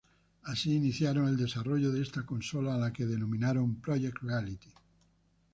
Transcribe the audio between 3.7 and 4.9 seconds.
"Project Reality".